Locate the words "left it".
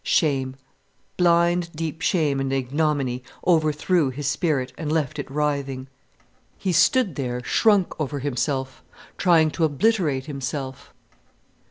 4.91-5.29